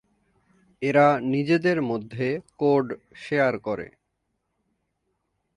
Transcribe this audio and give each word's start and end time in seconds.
এরা 0.81 1.07
নিজেদের 1.25 1.77
মধ্যে 1.81 2.27
কোড 2.57 2.85
শেয়ার 3.15 3.53
করে। 3.59 3.87